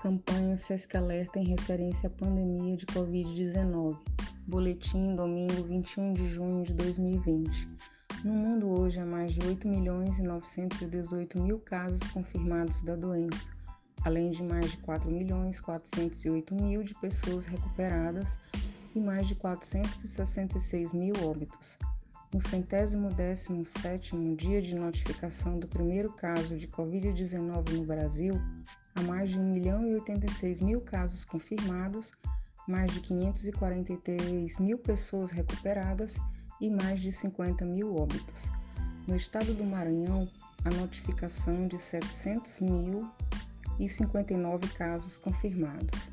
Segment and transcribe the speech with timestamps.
[0.00, 3.98] Campanha Sesc Alerta em referência à pandemia de Covid-19.
[4.46, 7.68] Boletim, domingo 21 de junho de 2020.
[8.24, 13.52] No mundo hoje há mais de 8 milhões e 918 mil casos confirmados da doença,
[14.02, 18.38] além de mais de 4 milhões 408 mil de pessoas recuperadas
[18.94, 21.78] e mais de 466 mil óbitos.
[22.32, 28.40] No centésimo décimo sétimo dia de notificação do primeiro caso de Covid-19 no Brasil,
[28.94, 32.12] há mais de 1 milhão e 86 mil casos confirmados,
[32.68, 36.18] mais de 543 mil pessoas recuperadas
[36.60, 38.48] e mais de 50 mil óbitos.
[39.08, 40.28] No estado do Maranhão,
[40.64, 43.10] a notificação de 700 mil
[43.80, 46.10] e 59 casos confirmados,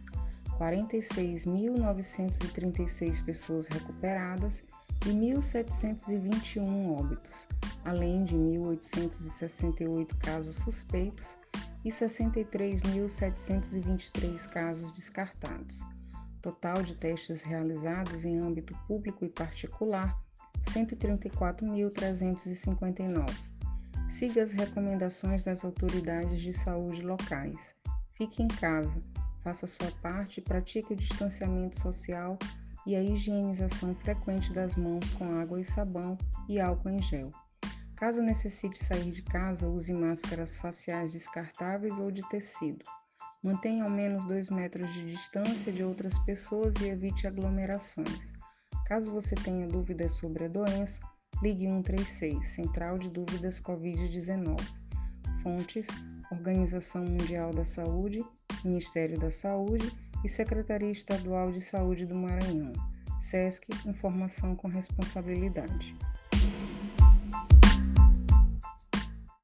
[0.57, 7.47] 46.936 pessoas recuperadas e 1.721 óbitos,
[7.85, 11.37] além de 1.868 casos suspeitos
[11.85, 15.81] e 63.723 casos descartados.
[16.41, 20.19] Total de testes realizados em âmbito público e particular:
[20.61, 23.25] 134.359.
[24.09, 27.75] Siga as recomendações das autoridades de saúde locais.
[28.15, 29.01] Fique em casa,
[29.43, 32.39] faça sua parte e pratique o distanciamento social
[32.87, 37.33] e a higienização frequente das mãos com água e sabão e álcool em gel.
[37.97, 42.85] Caso necessite sair de casa, use máscaras faciais descartáveis ou de tecido.
[43.43, 48.31] Mantenha ao menos 2 metros de distância de outras pessoas e evite aglomerações.
[48.85, 51.01] Caso você tenha dúvidas sobre a doença,
[51.43, 54.57] ligue 136, Central de Dúvidas Covid-19.
[55.43, 55.87] Fontes:
[56.31, 58.23] Organização Mundial da Saúde,
[58.63, 62.73] Ministério da Saúde e Secretaria Estadual de Saúde do Maranhão.
[63.19, 65.95] SESC Informação com Responsabilidade.